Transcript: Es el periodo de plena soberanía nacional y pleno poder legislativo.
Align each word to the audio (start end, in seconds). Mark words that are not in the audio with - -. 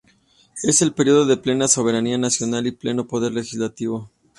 Es 0.63 0.81
el 0.81 0.95
periodo 0.95 1.27
de 1.27 1.37
plena 1.37 1.67
soberanía 1.67 2.17
nacional 2.17 2.65
y 2.65 2.71
pleno 2.71 3.05
poder 3.05 3.33
legislativo. 3.33 4.09